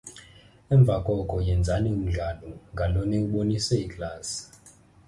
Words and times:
Emva 0.73 0.95
koko 1.05 1.35
yenzani 1.47 1.87
umdlalo 1.95 2.49
ngalo 2.73 3.01
niwubonise 3.09 3.73
iklasi. 3.85 4.39